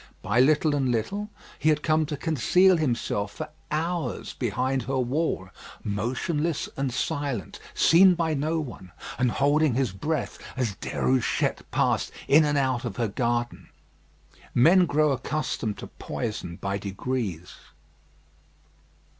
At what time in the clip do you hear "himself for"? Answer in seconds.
2.77-3.49